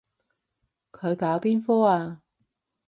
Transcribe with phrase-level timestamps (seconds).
[0.91, 2.23] 佢搞邊科啊？